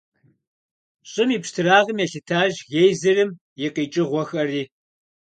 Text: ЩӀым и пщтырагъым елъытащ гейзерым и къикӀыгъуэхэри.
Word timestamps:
ЩӀым 1.11 1.29
и 1.35 1.37
пщтырагъым 1.43 1.97
елъытащ 2.05 2.55
гейзерым 2.71 3.29
и 3.63 3.67
къикӀыгъуэхэри. 3.73 4.63